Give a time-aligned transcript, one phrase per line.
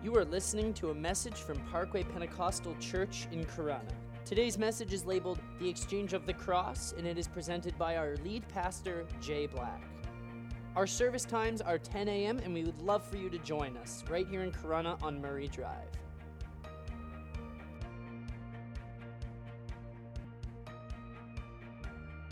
[0.00, 3.82] You are listening to a message from Parkway Pentecostal Church in Corunna.
[4.24, 8.14] Today's message is labeled The Exchange of the Cross, and it is presented by our
[8.18, 9.82] lead pastor, Jay Black.
[10.76, 14.04] Our service times are 10 a.m., and we would love for you to join us
[14.08, 15.90] right here in Corunna on Murray Drive.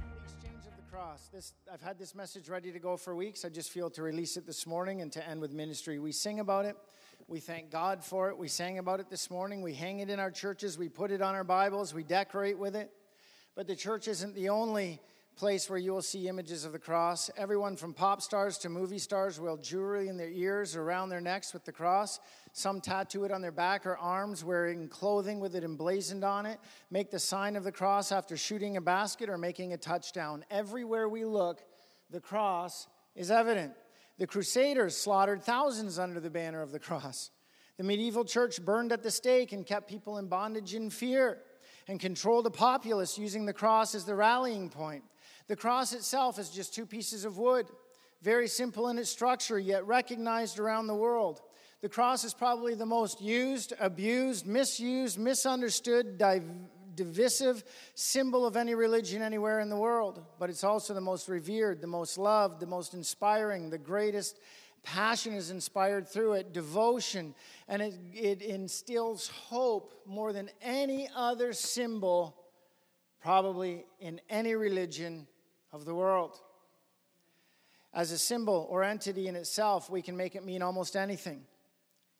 [0.09, 1.29] The exchange of the cross.
[1.33, 3.45] This I've had this message ready to go for weeks.
[3.45, 5.99] I just feel to release it this morning and to end with ministry.
[5.99, 6.77] We sing about it.
[7.29, 8.39] We thank God for it.
[8.39, 9.61] We sang about it this morning.
[9.61, 10.79] We hang it in our churches.
[10.79, 11.93] We put it on our Bibles.
[11.93, 12.93] We decorate with it.
[13.57, 15.01] But the church isn't the only
[15.35, 17.29] place where you will see images of the cross.
[17.37, 21.53] Everyone from pop stars to movie stars will jewelry in their ears around their necks
[21.53, 22.21] with the cross.
[22.53, 26.61] Some tattoo it on their back or arms, wearing clothing with it emblazoned on it.
[26.93, 30.45] Make the sign of the cross after shooting a basket or making a touchdown.
[30.49, 31.61] Everywhere we look,
[32.09, 33.73] the cross is evident.
[34.19, 37.31] The Crusaders slaughtered thousands under the banner of the cross.
[37.77, 41.43] The medieval church burned at the stake and kept people in bondage and fear
[41.89, 45.05] and controlled the populace using the cross as the rallying point.
[45.49, 47.67] The cross itself is just two pieces of wood,
[48.23, 51.43] very simple in its structure, yet recognized around the world.
[51.83, 56.51] The cross is probably the most used, abused, misused, misunderstood, div-
[56.97, 57.63] divisive
[57.95, 61.87] symbol of any religion anywhere in the world, but it's also the most revered, the
[61.87, 64.41] most loved, the most inspiring, the greatest
[64.83, 67.35] passion is inspired through it, devotion,
[67.69, 72.37] and it, it instills hope more than any other symbol,
[73.21, 75.27] probably in any religion
[75.73, 76.41] of the world.
[77.93, 81.45] As a symbol or entity in itself, we can make it mean almost anything.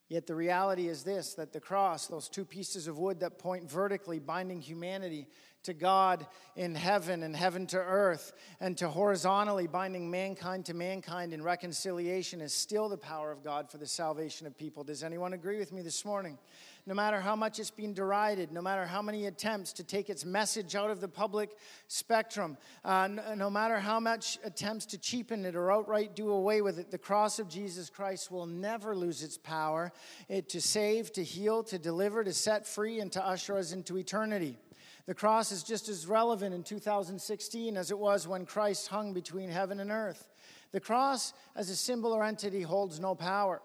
[0.09, 3.69] Yet the reality is this that the cross, those two pieces of wood that point
[3.69, 5.27] vertically, binding humanity
[5.65, 11.33] to God in heaven and heaven to earth, and to horizontally binding mankind to mankind
[11.33, 14.85] in reconciliation, is still the power of God for the salvation of people.
[14.85, 16.39] Does anyone agree with me this morning?
[16.87, 20.25] No matter how much it's been derided, no matter how many attempts to take its
[20.25, 21.51] message out of the public
[21.89, 26.79] spectrum, uh, no, matter how much attempts to cheapen it or outright do away with
[26.79, 29.93] it, the cross of Jesus Christ will never lose its power
[30.29, 33.99] it, to save, to heal, to deliver, to set free, and to usher us into
[33.99, 34.57] eternity.
[35.07, 39.51] The cross is just as relevant in 2016 as it was when Christ hung between
[39.51, 40.27] heaven and earth.
[40.73, 43.61] The cross, as a symbol or entity, holds no power.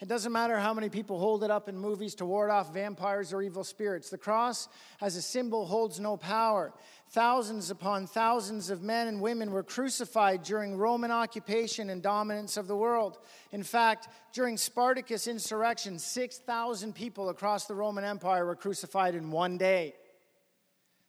[0.00, 3.32] It doesn't matter how many people hold it up in movies to ward off vampires
[3.32, 4.10] or evil spirits.
[4.10, 4.68] The cross,
[5.00, 6.72] as a symbol, holds no power.
[7.10, 12.66] Thousands upon thousands of men and women were crucified during Roman occupation and dominance of
[12.66, 13.18] the world.
[13.52, 19.56] In fact, during Spartacus' insurrection, 6,000 people across the Roman Empire were crucified in one
[19.56, 19.94] day.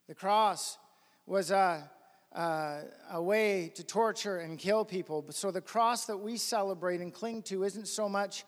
[0.07, 0.77] The cross
[1.25, 1.89] was a,
[2.33, 2.81] a,
[3.13, 5.25] a way to torture and kill people.
[5.31, 8.45] So the cross that we celebrate and cling to isn't so much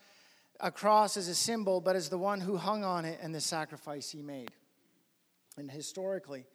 [0.60, 3.42] a cross as a symbol, but as the one who hung on it and the
[3.42, 4.52] sacrifice he made.
[5.58, 6.46] And historically,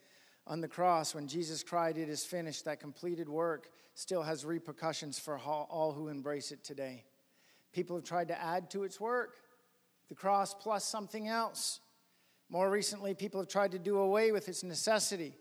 [0.47, 5.19] on the cross, when Jesus cried, It is finished, that completed work still has repercussions
[5.19, 7.05] for all who embrace it today.
[7.73, 9.37] People have tried to add to its work,
[10.09, 11.81] the cross plus something else.
[12.49, 15.35] More recently, people have tried to do away with its necessity.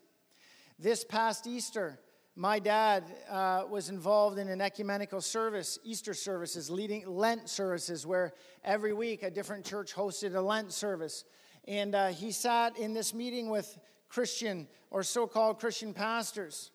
[0.80, 2.00] This past Easter,
[2.36, 8.34] my dad uh, was involved in an ecumenical service, Easter services, leading Lent services, where
[8.64, 11.26] every week a different church hosted a Lent service.
[11.68, 13.78] And uh, he sat in this meeting with
[14.08, 16.72] Christian or so called Christian pastors.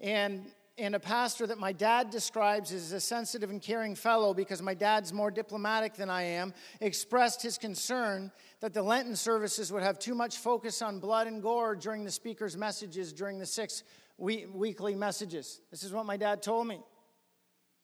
[0.00, 0.46] And,
[0.76, 4.74] and a pastor that my dad describes as a sensitive and caring fellow, because my
[4.74, 10.00] dad's more diplomatic than I am, expressed his concern that the Lenten services would have
[10.00, 13.84] too much focus on blood and gore during the speaker's messages during the six
[14.18, 15.60] weekly messages.
[15.70, 16.80] This is what my dad told me.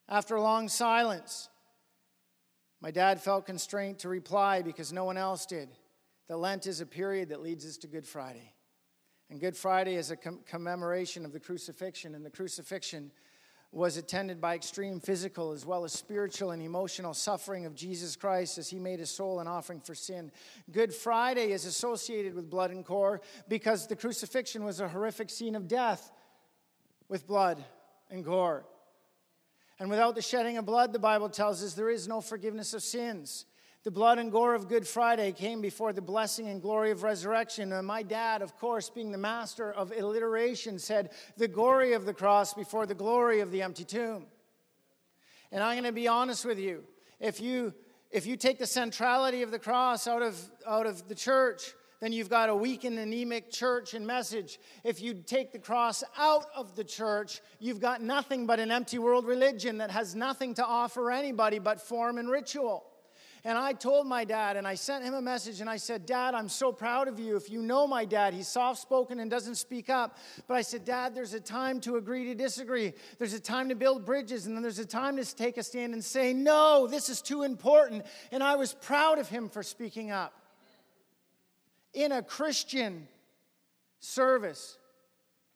[0.09, 1.49] After a long silence,
[2.81, 5.69] my dad felt constrained to reply because no one else did.
[6.27, 8.53] The Lent is a period that leads us to Good Friday.
[9.29, 13.11] And Good Friday is a com- commemoration of the crucifixion, and the crucifixion
[13.71, 18.59] was attended by extreme physical as well as spiritual and emotional suffering of Jesus Christ
[18.59, 20.31] as he made his soul an offering for sin.
[20.71, 25.55] Good Friday is associated with blood and gore because the crucifixion was a horrific scene
[25.55, 26.11] of death
[27.07, 27.63] with blood
[28.09, 28.65] and gore.
[29.79, 32.83] And without the shedding of blood, the Bible tells us there is no forgiveness of
[32.83, 33.45] sins.
[33.83, 37.73] The blood and gore of Good Friday came before the blessing and glory of resurrection.
[37.73, 42.13] And my dad, of course, being the master of alliteration, said, The glory of the
[42.13, 44.27] cross before the glory of the empty tomb.
[45.51, 46.85] And I'm going to be honest with you.
[47.19, 47.73] If you,
[48.09, 51.73] if you take the centrality of the cross out of, out of the church,
[52.03, 54.59] then you've got a weak and anemic church and message.
[54.83, 58.99] If you take the cross out of the church, you've got nothing but an empty
[58.99, 62.83] world religion that has nothing to offer anybody but form and ritual.
[63.45, 66.33] And I told my dad, and I sent him a message, and I said, Dad,
[66.33, 67.37] I'm so proud of you.
[67.37, 70.17] If you know my dad, he's soft spoken and doesn't speak up.
[70.45, 72.93] But I said, Dad, there's a time to agree to disagree.
[73.17, 75.93] There's a time to build bridges, and then there's a time to take a stand
[75.93, 78.05] and say, No, this is too important.
[78.33, 80.33] And I was proud of him for speaking up.
[81.93, 83.07] In a Christian
[83.99, 84.77] service,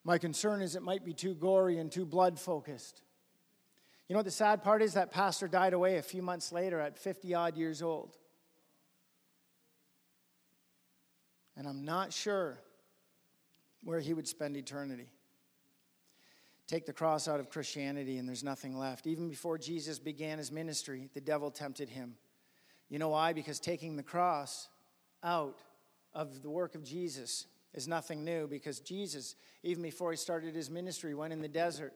[0.04, 3.01] my concern is it might be too gory and too blood focused.
[4.07, 4.94] You know what the sad part is?
[4.94, 8.16] That pastor died away a few months later at 50 odd years old.
[11.57, 12.60] And I'm not sure
[13.84, 15.10] where he would spend eternity.
[16.68, 19.07] Take the cross out of Christianity, and there's nothing left.
[19.07, 22.16] Even before Jesus began his ministry, the devil tempted him.
[22.89, 23.34] You know why?
[23.34, 24.69] Because taking the cross
[25.24, 25.57] out
[26.13, 30.69] of the work of Jesus is nothing new, because Jesus, even before he started his
[30.69, 31.94] ministry, went in the desert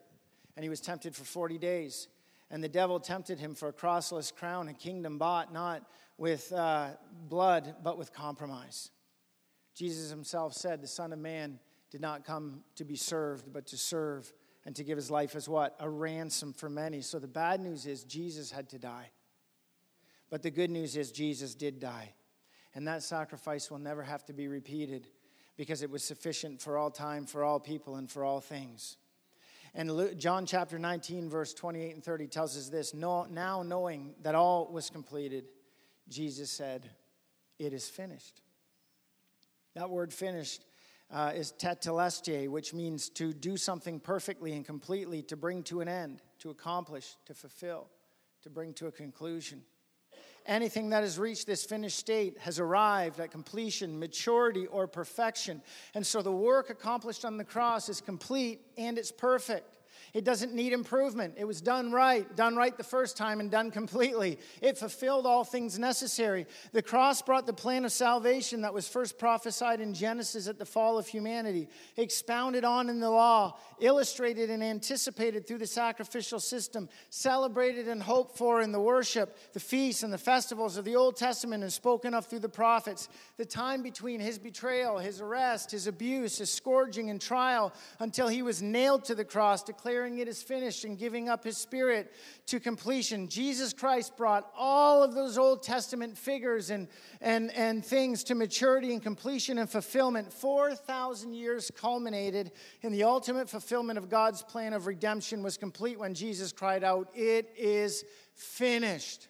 [0.56, 2.08] and he was tempted for 40 days.
[2.50, 5.84] And the devil tempted him for a crossless crown, a kingdom bought not
[6.18, 6.90] with uh,
[7.30, 8.92] blood, but with compromise.
[9.74, 11.60] Jesus himself said, The Son of Man
[11.90, 14.32] did not come to be served, but to serve
[14.66, 15.76] and to give his life as what?
[15.80, 17.02] A ransom for many.
[17.02, 19.10] So the bad news is Jesus had to die.
[20.30, 22.14] But the good news is Jesus did die.
[22.74, 25.08] And that sacrifice will never have to be repeated
[25.58, 28.98] because it was sufficient for all time, for all people, and for all things.
[29.74, 34.70] And John chapter 19, verse 28 and 30 tells us this Now knowing that all
[34.72, 35.46] was completed,
[36.10, 36.90] Jesus said,
[37.60, 38.42] It is finished.
[39.76, 40.66] That word finished
[41.10, 45.88] uh, is tetelestai, which means to do something perfectly and completely, to bring to an
[45.88, 47.88] end, to accomplish, to fulfill,
[48.44, 49.62] to bring to a conclusion.
[50.46, 55.62] Anything that has reached this finished state has arrived at completion, maturity, or perfection.
[55.94, 59.68] And so the work accomplished on the cross is complete and it's perfect.
[60.14, 61.36] It doesn't need improvement.
[61.38, 64.40] It was done right, done right the first time and done completely.
[64.62, 66.48] It fulfilled all things necessary.
[66.74, 70.66] The cross brought the plan of salvation that was first prophesied in Genesis at the
[70.66, 76.90] fall of humanity, expounded on in the law, illustrated and anticipated through the sacrificial system,
[77.10, 81.16] celebrated and hoped for in the worship, the feasts, and the festivals of the Old
[81.16, 83.08] Testament, and spoken of through the prophets.
[83.38, 88.42] The time between his betrayal, his arrest, his abuse, his scourging, and trial until he
[88.42, 92.12] was nailed to the cross declared declaring it is finished and giving up his spirit
[92.48, 93.28] to completion.
[93.28, 96.88] Jesus Christ brought all of those Old Testament figures and,
[97.22, 100.34] and, and things to maturity and completion and fulfillment.
[100.34, 102.52] 4,000 years culminated
[102.82, 107.08] in the ultimate fulfillment of God's plan of redemption was complete when Jesus cried out,
[107.14, 108.04] It is
[108.34, 109.28] finished.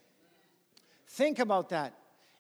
[1.10, 1.94] Think about that.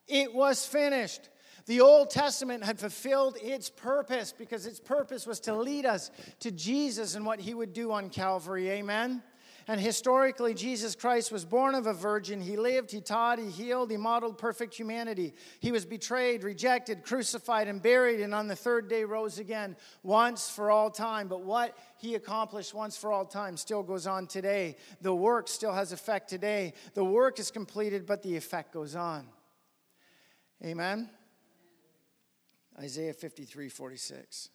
[0.07, 1.27] It was finished.
[1.65, 6.51] The Old Testament had fulfilled its purpose because its purpose was to lead us to
[6.51, 8.69] Jesus and what he would do on Calvary.
[8.69, 9.21] Amen.
[9.67, 12.41] And historically, Jesus Christ was born of a virgin.
[12.41, 15.33] He lived, he taught, he healed, he modeled perfect humanity.
[15.59, 20.49] He was betrayed, rejected, crucified, and buried, and on the third day rose again once
[20.49, 21.27] for all time.
[21.27, 24.77] But what he accomplished once for all time still goes on today.
[25.01, 26.73] The work still has effect today.
[26.95, 29.27] The work is completed, but the effect goes on.
[30.65, 31.09] Amen.
[32.81, 34.49] Isaiah 53 46.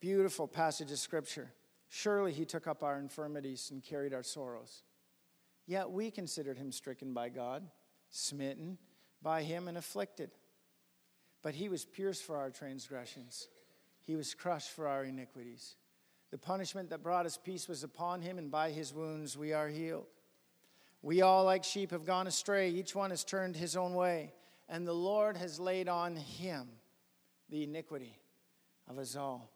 [0.00, 1.52] Beautiful passage of scripture.
[1.88, 4.82] Surely he took up our infirmities and carried our sorrows.
[5.66, 7.62] Yet we considered him stricken by God,
[8.10, 8.76] smitten
[9.22, 10.32] by him, and afflicted.
[11.42, 13.48] But he was pierced for our transgressions,
[14.02, 15.76] he was crushed for our iniquities.
[16.32, 19.68] The punishment that brought us peace was upon him, and by his wounds we are
[19.68, 20.06] healed.
[21.02, 22.70] We all, like sheep, have gone astray.
[22.70, 24.32] Each one has turned his own way,
[24.68, 26.66] and the Lord has laid on him
[27.50, 28.18] the iniquity
[28.88, 29.50] of us all.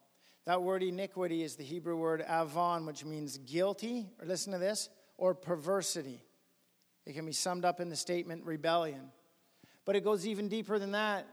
[0.46, 4.88] That word iniquity is the Hebrew word avon, which means guilty, or listen to this,
[5.16, 6.22] or perversity.
[7.06, 9.10] It can be summed up in the statement rebellion.
[9.84, 11.26] But it goes even deeper than that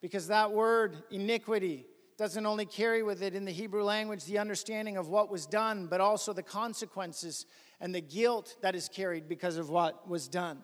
[0.00, 4.96] because that word, iniquity, doesn't only carry with it in the Hebrew language the understanding
[4.96, 7.46] of what was done, but also the consequences
[7.80, 10.62] and the guilt that is carried because of what was done.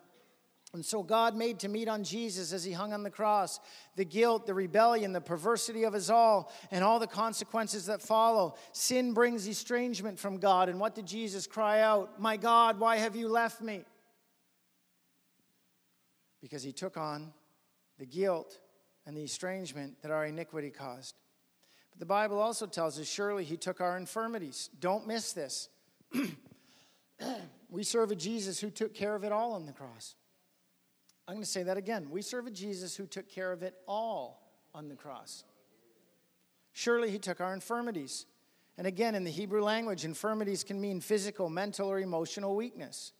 [0.73, 3.59] And so God made to meet on Jesus as he hung on the cross
[3.97, 8.55] the guilt, the rebellion, the perversity of us all, and all the consequences that follow.
[8.71, 10.69] Sin brings estrangement from God.
[10.69, 12.21] And what did Jesus cry out?
[12.21, 13.83] My God, why have you left me?
[16.41, 17.33] Because he took on
[17.99, 18.57] the guilt
[19.05, 21.15] and the estrangement that our iniquity caused.
[21.91, 24.69] But the Bible also tells us surely he took our infirmities.
[24.79, 25.67] Don't miss this.
[27.69, 30.15] we serve a Jesus who took care of it all on the cross.
[31.31, 32.09] I'm going to say that again.
[32.11, 35.45] We serve a Jesus who took care of it all on the cross.
[36.73, 38.25] Surely he took our infirmities.
[38.77, 43.13] And again, in the Hebrew language, infirmities can mean physical, mental, or emotional weakness,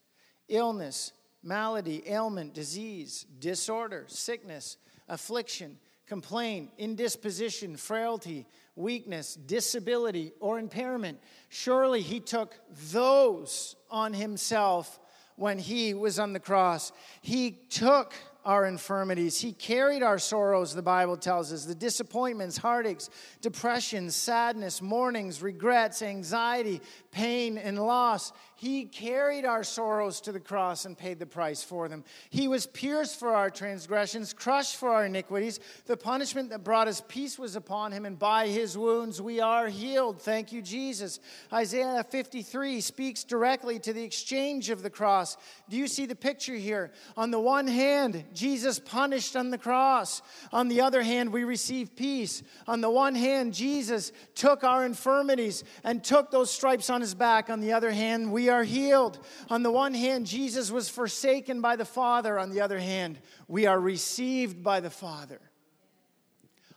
[0.50, 4.76] illness, malady, ailment, disease, disorder, sickness,
[5.08, 11.18] affliction, complaint, indisposition, frailty, weakness, disability, or impairment.
[11.48, 12.60] Surely he took
[12.92, 15.00] those on himself
[15.42, 16.92] when he was on the cross.
[17.24, 18.14] He took
[18.46, 19.42] our infirmities.
[19.42, 23.10] He carried our sorrows, the Bible tells us, the disappointments, heartaches,
[23.42, 26.80] depression, sadness, mournings, regrets, anxiety,
[27.12, 28.32] pain, and loss.
[28.62, 32.04] He carried our sorrows to the cross and paid the price for them.
[32.30, 35.60] He was pierced for our transgressions, crushed for our iniquities.
[35.88, 39.68] The punishment that brought us peace was upon him, and by his wounds we are
[39.68, 40.22] healed.
[40.22, 41.20] Thank you, Jesus.
[41.52, 45.38] Isaiah 53 speaks directly to the exchange of the cross.
[45.68, 46.92] Do you see the picture here?
[47.18, 50.22] On the one hand, Jesus punished on the cross.
[50.54, 52.44] On the other hand, we receive peace.
[52.68, 57.50] On the one hand, Jesus took our infirmities and took those stripes on his back.
[57.50, 59.18] On the other hand, we are healed.
[59.50, 62.38] On the one hand, Jesus was forsaken by the Father.
[62.38, 65.40] On the other hand, we are received by the Father.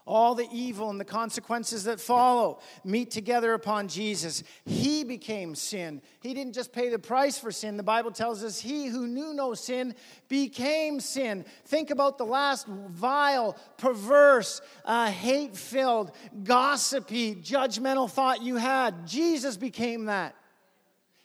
[0.06, 4.42] All the evil and the consequences that follow meet together upon Jesus.
[4.66, 6.02] He became sin.
[6.20, 7.78] He didn't just pay the price for sin.
[7.78, 9.94] The Bible tells us he who knew no sin
[10.28, 11.46] became sin.
[11.64, 16.12] Think about the last vile, perverse, uh, hate filled,
[16.42, 19.06] gossipy, judgmental thought you had.
[19.06, 20.34] Jesus became that.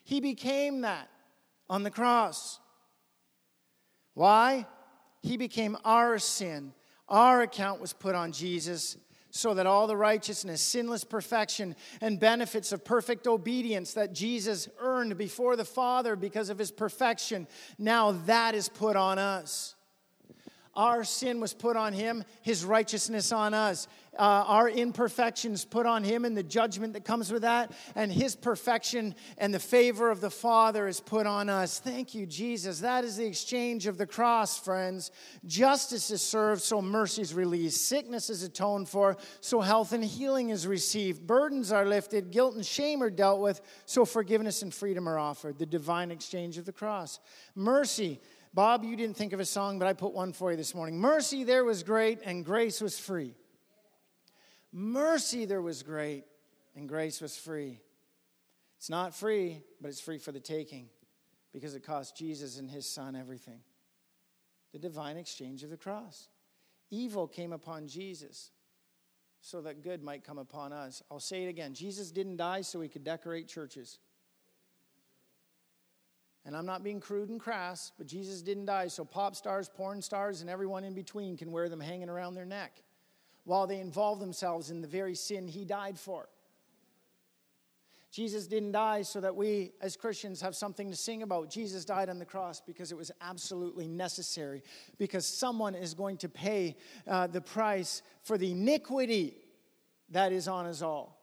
[0.09, 1.07] He became that
[1.69, 2.59] on the cross.
[4.15, 4.65] Why?
[5.21, 6.73] He became our sin.
[7.07, 8.97] Our account was put on Jesus
[9.29, 15.15] so that all the righteousness, sinless perfection, and benefits of perfect obedience that Jesus earned
[15.15, 17.47] before the Father because of his perfection,
[17.77, 19.75] now that is put on us.
[20.79, 23.89] Our sin was put on him, his righteousness on us.
[24.17, 28.33] Uh, our imperfections put on him and the judgment that comes with that, and his
[28.33, 31.79] perfection and the favor of the Father is put on us.
[31.79, 32.79] Thank you, Jesus.
[32.79, 35.12] That is the exchange of the cross, friends.
[35.45, 37.86] Justice is served, so mercy is released.
[37.86, 41.27] Sickness is atoned for, so health and healing is received.
[41.27, 45.59] Burdens are lifted, guilt and shame are dealt with, so forgiveness and freedom are offered.
[45.59, 47.19] The divine exchange of the cross.
[47.53, 48.21] Mercy
[48.53, 51.00] Bob, you didn't think of a song, but I put one for you this morning.
[51.00, 53.36] Mercy there was great, and grace was free.
[54.72, 56.25] Mercy there was great,
[56.75, 57.79] and grace was free.
[58.77, 60.89] It's not free, but it's free for the taking
[61.51, 63.60] because it cost Jesus and his son everything.
[64.72, 66.29] The divine exchange of the cross.
[66.89, 68.51] Evil came upon Jesus
[69.41, 71.01] so that good might come upon us.
[71.12, 74.00] I'll say it again Jesus didn't die so he could decorate churches.
[76.46, 80.01] And I'm not being crude and crass, but Jesus didn't die so pop stars, porn
[80.01, 82.81] stars, and everyone in between can wear them hanging around their neck
[83.43, 86.29] while they involve themselves in the very sin he died for.
[88.12, 91.51] Jesus didn't die so that we as Christians have something to sing about.
[91.51, 94.63] Jesus died on the cross because it was absolutely necessary,
[94.98, 96.75] because someone is going to pay
[97.08, 99.38] uh, the price for the iniquity
[100.10, 101.19] that is on us all.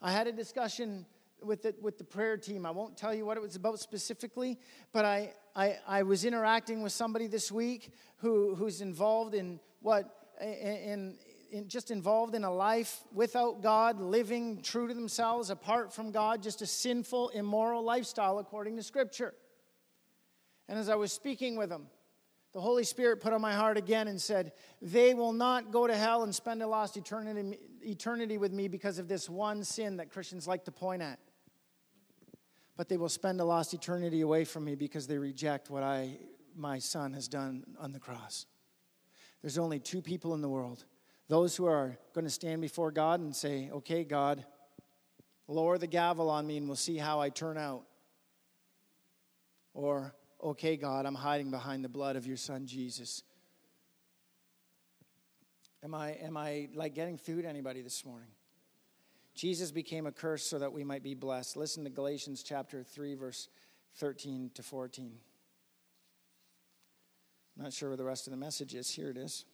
[0.00, 1.06] I had a discussion
[1.42, 2.66] with the, with the prayer team.
[2.66, 4.58] I won't tell you what it was about specifically,
[4.92, 10.28] but I, I, I was interacting with somebody this week who, who's involved in what,
[10.40, 11.16] in,
[11.50, 16.42] in, just involved in a life without God, living true to themselves, apart from God,
[16.42, 19.34] just a sinful, immoral lifestyle according to Scripture.
[20.68, 21.86] And as I was speaking with them,
[22.52, 25.96] the Holy Spirit put on my heart again and said, They will not go to
[25.96, 30.10] hell and spend a lost eternity, eternity with me because of this one sin that
[30.10, 31.18] Christians like to point at
[32.80, 36.16] but they will spend a lost eternity away from me because they reject what I,
[36.56, 38.46] my son, has done on the cross.
[39.42, 40.86] There's only two people in the world
[41.28, 44.46] those who are going to stand before God and say, Okay, God,
[45.46, 47.82] lower the gavel on me and we'll see how I turn out.
[49.74, 53.22] Or, Okay, God, I'm hiding behind the blood of your son Jesus.
[55.84, 58.30] Am I, am I like getting through to anybody this morning?
[59.40, 61.56] Jesus became a curse so that we might be blessed.
[61.56, 63.48] Listen to Galatians chapter 3, verse
[63.96, 65.14] 13 to 14.
[67.56, 68.90] I'm not sure where the rest of the message is.
[68.90, 69.46] Here it is.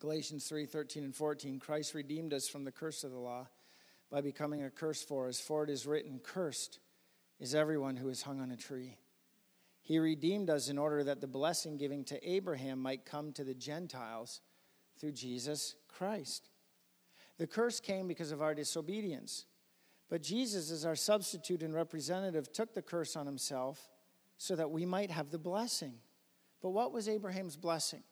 [0.00, 1.58] Galatians 3 13 and 14.
[1.58, 3.48] Christ redeemed us from the curse of the law
[4.10, 6.78] by becoming a curse for us, for it is written, Cursed
[7.38, 8.96] is everyone who is hung on a tree.
[9.82, 13.52] He redeemed us in order that the blessing given to Abraham might come to the
[13.52, 14.40] Gentiles
[14.98, 16.48] through Jesus Christ.
[17.38, 19.46] The curse came because of our disobedience.
[20.08, 23.88] But Jesus, as our substitute and representative, took the curse on himself
[24.36, 25.94] so that we might have the blessing.
[26.62, 28.02] But what was Abraham's blessing?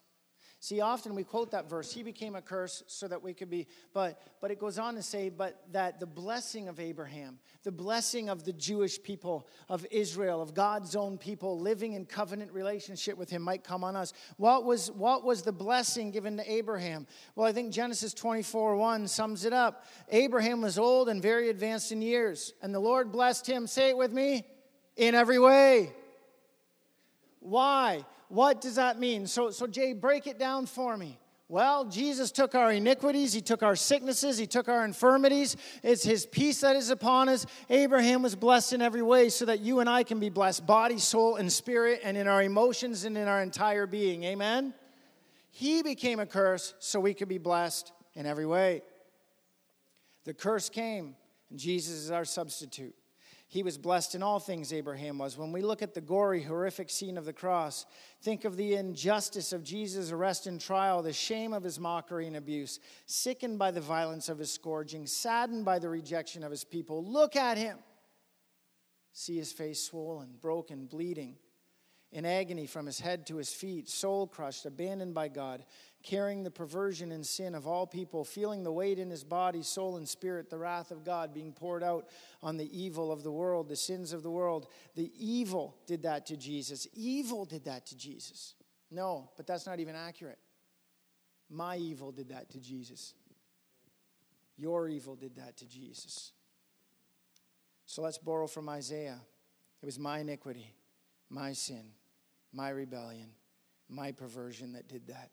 [0.62, 3.66] See, often we quote that verse, he became a curse so that we could be,
[3.92, 8.28] but but it goes on to say, but that the blessing of Abraham, the blessing
[8.28, 13.28] of the Jewish people of Israel, of God's own people living in covenant relationship with
[13.28, 14.12] him might come on us.
[14.36, 17.08] What was what was the blessing given to Abraham?
[17.34, 19.84] Well, I think Genesis 24, 1 sums it up.
[20.10, 23.96] Abraham was old and very advanced in years, and the Lord blessed him, say it
[23.96, 24.46] with me,
[24.96, 25.92] in every way.
[27.40, 28.04] Why?
[28.32, 29.26] What does that mean?
[29.26, 31.18] So, so Jay, break it down for me.
[31.50, 35.54] Well, Jesus took our iniquities, He took our sicknesses, He took our infirmities.
[35.82, 37.44] It's His peace that is upon us.
[37.68, 40.96] Abraham was blessed in every way so that you and I can be blessed body,
[40.96, 44.24] soul, and spirit, and in our emotions and in our entire being.
[44.24, 44.72] Amen?
[45.50, 48.80] He became a curse so we could be blessed in every way.
[50.24, 51.16] The curse came,
[51.50, 52.94] and Jesus is our substitute.
[53.52, 55.36] He was blessed in all things, Abraham was.
[55.36, 57.84] When we look at the gory, horrific scene of the cross,
[58.22, 62.36] think of the injustice of Jesus' arrest and trial, the shame of his mockery and
[62.36, 67.04] abuse, sickened by the violence of his scourging, saddened by the rejection of his people.
[67.04, 67.76] Look at him.
[69.12, 71.36] See his face swollen, broken, bleeding,
[72.12, 75.64] in agony from his head to his feet, soul crushed, abandoned by God
[76.02, 79.96] carrying the perversion and sin of all people, feeling the weight in his body, soul,
[79.96, 82.08] and spirit, the wrath of God being poured out
[82.42, 84.66] on the evil of the world, the sins of the world.
[84.94, 86.86] The evil did that to Jesus.
[86.94, 88.54] Evil did that to Jesus.
[88.90, 90.38] No, but that's not even accurate.
[91.48, 93.14] My evil did that to Jesus.
[94.56, 96.32] Your evil did that to Jesus.
[97.86, 99.20] So let's borrow from Isaiah.
[99.82, 100.72] It was my iniquity,
[101.28, 101.84] my sin,
[102.52, 103.30] my rebellion,
[103.88, 105.30] my perversion that did that.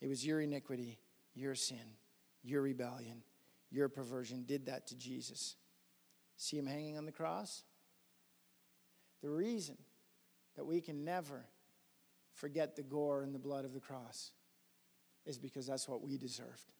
[0.00, 0.98] It was your iniquity,
[1.34, 1.96] your sin,
[2.42, 3.22] your rebellion,
[3.70, 5.56] your perversion did that to Jesus.
[6.36, 7.62] See him hanging on the cross?
[9.22, 9.78] The reason
[10.56, 11.46] that we can never
[12.34, 14.32] forget the gore and the blood of the cross
[15.24, 16.72] is because that's what we deserved.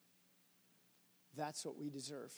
[1.37, 2.33] That's what we deserve.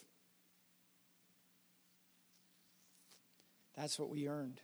[3.76, 4.60] That's what we earned.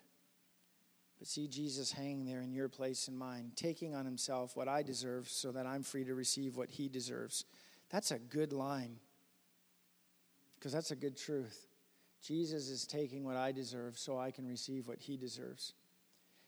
[1.23, 4.83] But see Jesus hanging there in your place and mine, taking on himself what I
[4.83, 7.45] deserve so that I'm free to receive what he deserves.
[7.91, 8.97] That's a good line.
[10.59, 11.69] Because that's a good truth.
[12.21, 15.75] Jesus is taking what I deserve so I can receive what he deserves.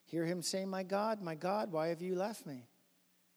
[0.06, 2.66] Hear him say, My God, my God, why have you left me?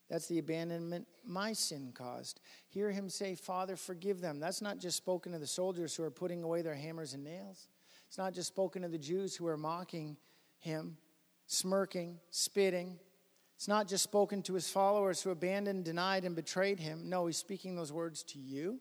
[0.10, 2.42] That's the abandonment my sin caused.
[2.68, 4.40] Hear him say, Father, forgive them.
[4.40, 7.68] That's not just spoken to the soldiers who are putting away their hammers and nails.
[8.08, 10.18] It's not just spoken to the Jews who are mocking
[10.58, 10.98] him
[11.48, 13.00] smirking, spitting.
[13.56, 17.10] It's not just spoken to his followers who abandoned, denied, and betrayed him.
[17.10, 18.80] No, he's speaking those words to you,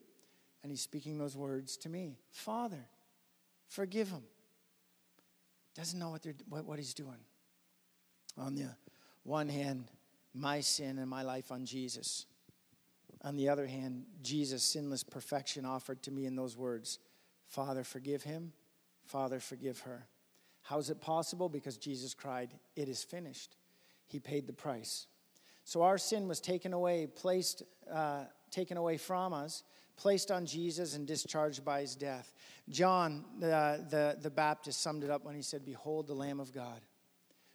[0.63, 2.19] and he's speaking those words to me.
[2.31, 2.85] Father,
[3.69, 4.23] forgive him.
[5.75, 7.19] Doesn't know what, they're, what, what he's doing.
[8.37, 8.69] On the
[9.23, 9.85] one hand,
[10.35, 12.27] my sin and my life on Jesus.
[13.23, 16.99] On the other hand, Jesus' sinless perfection offered to me in those words
[17.49, 18.53] Father, forgive him.
[19.07, 20.07] Father, forgive her.
[20.67, 21.49] How is it possible?
[21.49, 23.57] Because Jesus cried, It is finished.
[24.09, 25.07] He paid the price.
[25.65, 29.63] So our sin was taken away, placed, uh, taken away from us,
[29.97, 32.33] placed on Jesus, and discharged by his death.
[32.69, 36.53] John, the, the, the Baptist, summed it up when he said, Behold the Lamb of
[36.53, 36.81] God,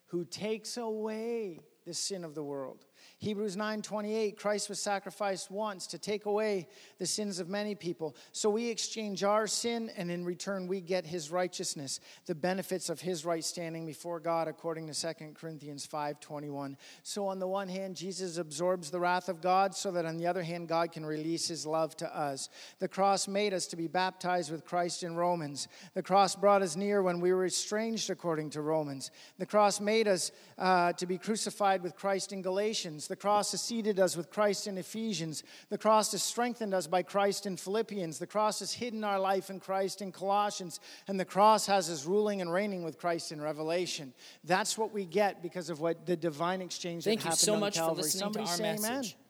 [0.07, 2.85] who takes away the sin of the world.
[3.21, 8.15] Hebrews 9:28 Christ was sacrificed once to take away the sins of many people.
[8.31, 12.99] So we exchange our sin and in return we get his righteousness, the benefits of
[12.99, 16.75] his right standing before God according to 2 Corinthians 5:21.
[17.03, 20.25] So on the one hand Jesus absorbs the wrath of God so that on the
[20.25, 22.49] other hand God can release his love to us.
[22.79, 25.67] The cross made us to be baptized with Christ in Romans.
[25.93, 29.11] The cross brought us near when we were estranged according to Romans.
[29.37, 33.09] The cross made us uh, to be crucified with Christ in Galatians.
[33.11, 35.43] The cross has seated us with Christ in Ephesians.
[35.67, 38.19] The cross has strengthened us by Christ in Philippians.
[38.19, 40.79] The cross has hidden our life in Christ in Colossians.
[41.09, 44.13] And the cross has us ruling and reigning with Christ in Revelation.
[44.45, 47.53] That's what we get because of what the divine exchange Thank that happened you so
[47.55, 47.95] on much Calvary.
[47.95, 48.85] for listening Somebody to our say message.
[49.11, 49.20] amen.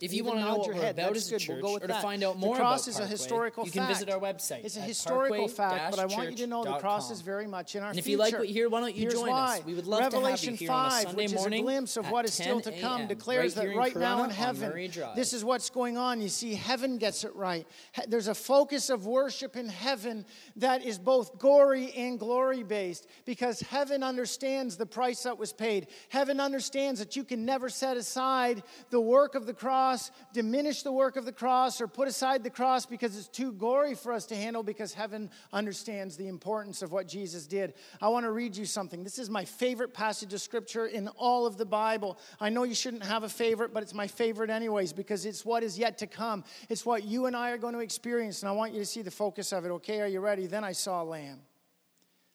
[0.00, 1.62] If you want to know what your we're head, about that's as a good.
[1.62, 2.02] We'll go with or to that.
[2.02, 4.64] find out The more cross about is a historical you can visit our website.
[4.64, 7.74] It's a historical fact, but I want you to know the cross is very much
[7.74, 9.58] in our And if you like what you hear, why don't you Here's join why.
[9.58, 9.64] us?
[9.64, 11.60] We would love to have you Revelation here on a 5, Sunday which morning is
[11.60, 14.90] a glimpse of what is still to come, declares right that right now in heaven,
[15.16, 16.20] this is what's going on.
[16.20, 17.66] You see, heaven gets it right.
[18.06, 20.24] There's a focus of worship in heaven
[20.56, 25.88] that is both gory and glory based because heaven understands the price that was paid.
[26.08, 30.82] Heaven understands that you can never set aside the work of the cross cross, diminish
[30.82, 34.12] the work of the cross, or put aside the cross because it's too gory for
[34.12, 37.72] us to handle because heaven understands the importance of what Jesus did.
[38.00, 39.02] I want to read you something.
[39.02, 42.18] This is my favorite passage of scripture in all of the Bible.
[42.38, 45.62] I know you shouldn't have a favorite, but it's my favorite anyways because it's what
[45.62, 46.44] is yet to come.
[46.68, 49.02] It's what you and I are going to experience, and I want you to see
[49.02, 49.70] the focus of it.
[49.70, 50.46] Okay, are you ready?
[50.46, 51.40] Then I saw a lamb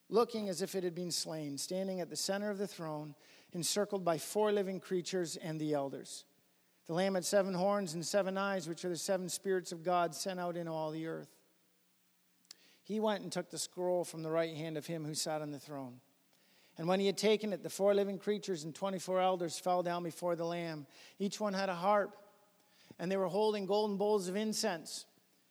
[0.10, 3.16] looking as if it had been slain, standing at the center of the throne,
[3.54, 6.26] encircled by four living creatures and the elders.
[6.88, 10.14] The Lamb had seven horns and seven eyes, which are the seven spirits of God
[10.14, 11.30] sent out in all the earth.
[12.84, 15.52] He went and took the scroll from the right hand of him who sat on
[15.52, 16.02] the throne.
[16.78, 20.04] And when he had taken it, the four living creatures and 24 elders fell down
[20.04, 20.86] before the Lamb.
[21.20, 22.18] Each one had a harp,
[23.00, 25.06] and they were holding golden bowls of incense,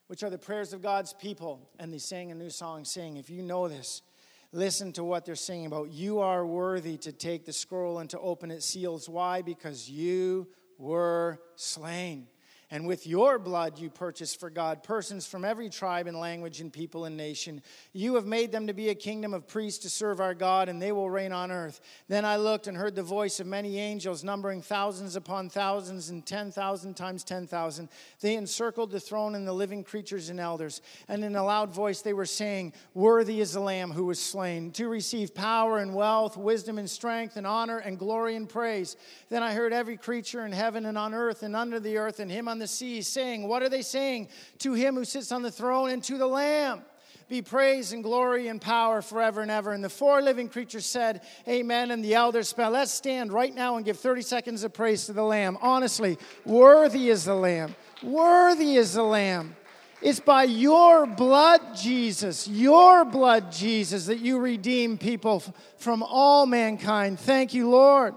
[0.09, 1.71] which are the prayers of God's people.
[1.79, 4.03] And they sang a new song, saying, If you know this,
[4.51, 5.91] listen to what they're singing about.
[5.91, 9.09] You are worthy to take the scroll and to open its seals.
[9.09, 9.41] Why?
[9.43, 10.49] Because you
[10.83, 12.27] were slain
[12.73, 16.73] and with your blood you purchased for God persons from every tribe and language and
[16.73, 17.61] people and nation.
[17.93, 20.81] You have made them to be a kingdom of priests to serve our God, and
[20.81, 21.83] they will reign on earth.
[22.09, 26.25] Then I looked and heard the voice of many angels, numbering thousands upon thousands and
[26.25, 27.91] 10,000 times 10,000.
[28.23, 30.81] They encircled the throne and the living creatures and elders.
[31.09, 34.71] And in a loud voice they were saying, Worthy is the Lamb who was slain
[34.73, 38.97] to receive power and wealth, wisdom and strength, and honor and glory and praise.
[39.29, 42.31] Then I heard every creature in heaven and on earth and under the earth and
[42.31, 44.29] him on the sea saying, What are they saying?
[44.61, 46.83] To him who sits on the throne and to the Lamb
[47.29, 49.73] be praise and glory and power forever and ever.
[49.73, 51.91] And the four living creatures said, Amen.
[51.91, 55.13] And the elders said, Let's stand right now and give 30 seconds of praise to
[55.13, 55.59] the Lamb.
[55.61, 57.75] Honestly, worthy is the Lamb.
[58.03, 59.57] Worthy is the Lamb.
[60.01, 65.43] It's by your blood, Jesus, your blood, Jesus, that you redeem people
[65.79, 67.19] from all mankind.
[67.19, 68.15] Thank you, Lord.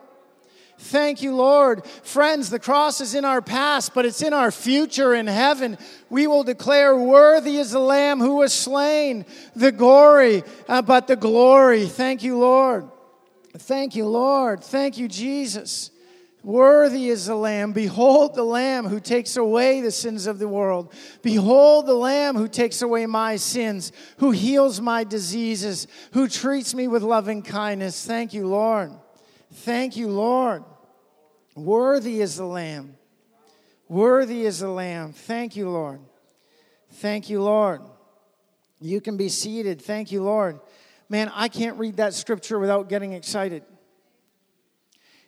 [0.78, 1.86] Thank you, Lord.
[2.04, 5.78] Friends, the cross is in our past, but it's in our future in heaven.
[6.10, 11.16] We will declare, Worthy is the Lamb who was slain, the glory, uh, but the
[11.16, 11.88] glory.
[11.88, 12.90] Thank you, Lord.
[13.58, 14.64] Thank you, Lord.
[14.64, 15.92] Thank you, Jesus.
[16.44, 17.72] Worthy is the Lamb.
[17.72, 20.94] Behold the Lamb who takes away the sins of the world.
[21.24, 26.88] Behold the Lamb who takes away my sins, who heals my diseases, who treats me
[26.88, 28.06] with loving kindness.
[28.06, 28.92] Thank you, Lord.
[29.56, 30.64] Thank you, Lord.
[31.56, 32.98] Worthy is the Lamb.
[33.88, 35.14] Worthy is the Lamb.
[35.14, 36.02] Thank you, Lord.
[36.94, 37.82] Thank you, Lord.
[38.82, 39.82] You can be seated.
[39.82, 40.60] Thank you, Lord.
[41.08, 43.64] Man, I can't read that scripture without getting excited.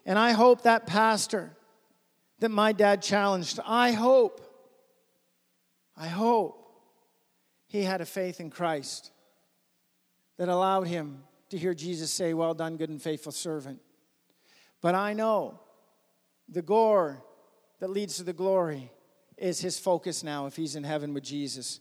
[0.05, 1.55] And I hope that pastor
[2.39, 4.41] that my dad challenged, I hope,
[5.95, 6.63] I hope
[7.67, 9.11] he had a faith in Christ
[10.37, 13.79] that allowed him to hear Jesus say, Well done, good and faithful servant.
[14.81, 15.59] But I know
[16.49, 17.23] the gore
[17.79, 18.91] that leads to the glory
[19.37, 21.79] is his focus now if he's in heaven with Jesus.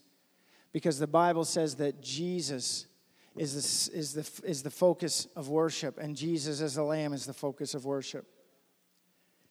[0.72, 2.86] Because the Bible says that Jesus
[3.36, 7.26] is the, is the, is the focus of worship, and Jesus as the Lamb is
[7.26, 8.26] the focus of worship.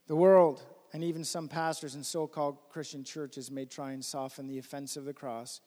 [0.08, 0.62] The world,
[0.94, 4.98] and even some pastors in so called Christian churches, may try and soften the offense
[4.98, 5.62] of the cross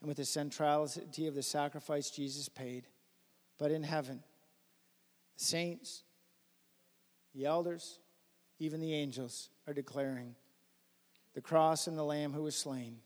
[0.00, 2.86] and with the centrality of the sacrifice Jesus paid.
[3.58, 4.22] But in heaven,
[5.36, 6.04] saints,
[7.34, 7.98] the elders,
[8.58, 10.34] even the angels are declaring
[11.34, 12.96] the cross and the lamb who was slain.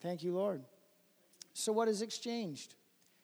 [0.00, 0.62] Thank you, Lord.
[1.54, 2.74] So, what is exchanged?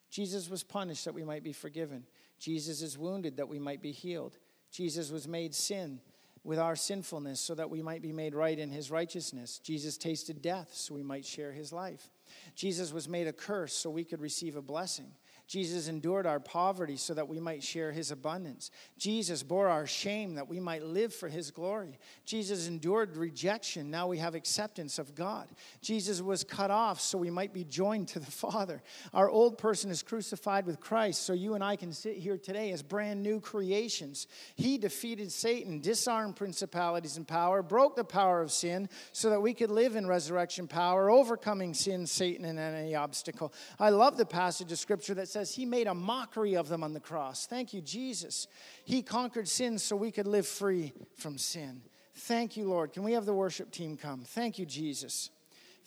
[0.08, 2.04] Jesus was punished that we might be forgiven.
[2.38, 4.38] Jesus is wounded that we might be healed.
[4.70, 6.00] Jesus was made sin
[6.42, 9.58] with our sinfulness so that we might be made right in his righteousness.
[9.58, 12.10] Jesus tasted death so we might share his life.
[12.54, 15.12] Jesus was made a curse so we could receive a blessing.
[15.50, 18.70] Jesus endured our poverty so that we might share his abundance.
[18.98, 21.98] Jesus bore our shame that we might live for his glory.
[22.24, 23.90] Jesus endured rejection.
[23.90, 25.48] Now we have acceptance of God.
[25.82, 28.80] Jesus was cut off so we might be joined to the Father.
[29.12, 32.70] Our old person is crucified with Christ so you and I can sit here today
[32.70, 34.28] as brand new creations.
[34.54, 39.54] He defeated Satan, disarmed principalities and power, broke the power of sin so that we
[39.54, 43.52] could live in resurrection power, overcoming sin, Satan, and any obstacle.
[43.80, 46.84] I love the passage of scripture that says, says he made a mockery of them
[46.84, 47.46] on the cross.
[47.46, 48.46] Thank you, Jesus.
[48.84, 51.80] He conquered sin so we could live free from sin.
[52.14, 52.92] Thank you, Lord.
[52.92, 54.20] Can we have the worship team come?
[54.20, 55.30] Thank you, Jesus.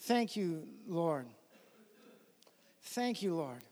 [0.00, 1.26] Thank you, Lord.
[2.82, 3.62] Thank you, Lord.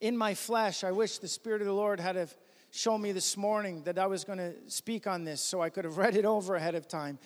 [0.00, 2.34] In my flesh, I wish the Spirit of the Lord had have
[2.70, 5.84] shown me this morning that I was going to speak on this so I could
[5.84, 7.18] have read it over ahead of time.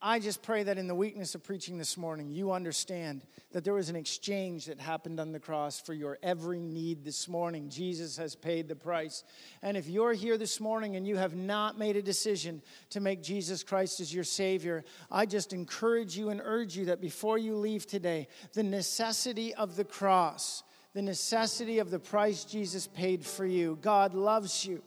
[0.00, 3.74] I just pray that in the weakness of preaching this morning, you understand that there
[3.74, 7.68] was an exchange that happened on the cross for your every need this morning.
[7.68, 9.24] Jesus has paid the price.
[9.60, 13.24] And if you're here this morning and you have not made a decision to make
[13.24, 17.56] Jesus Christ as your Savior, I just encourage you and urge you that before you
[17.56, 20.62] leave today, the necessity of the cross,
[20.94, 24.80] the necessity of the price Jesus paid for you, God loves you.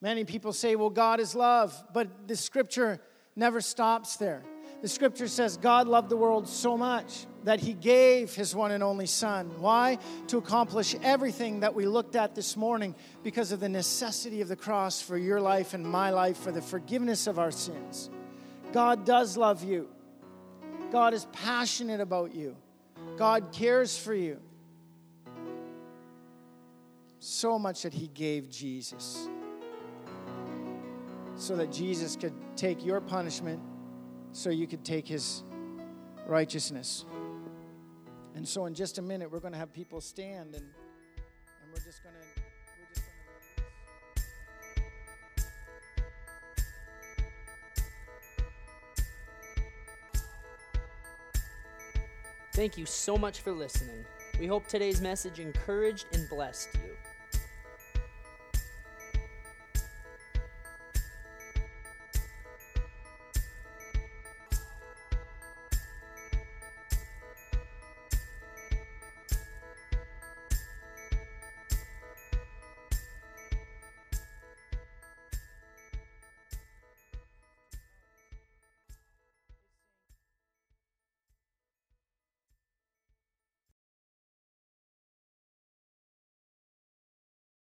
[0.00, 3.00] Many people say, well, God is love, but the scripture
[3.36, 4.42] never stops there.
[4.80, 8.82] The scripture says God loved the world so much that he gave his one and
[8.82, 9.60] only Son.
[9.60, 9.98] Why?
[10.28, 14.56] To accomplish everything that we looked at this morning because of the necessity of the
[14.56, 18.08] cross for your life and my life, for the forgiveness of our sins.
[18.72, 19.88] God does love you,
[20.90, 22.56] God is passionate about you,
[23.18, 24.40] God cares for you.
[27.18, 29.28] So much that he gave Jesus
[31.40, 33.60] so that Jesus could take your punishment
[34.32, 35.42] so you could take his
[36.26, 37.06] righteousness.
[38.34, 41.82] And so in just a minute we're going to have people stand and and we're
[41.82, 42.20] just going to
[52.52, 54.04] Thank you so much for listening.
[54.38, 56.99] We hope today's message encouraged and blessed you.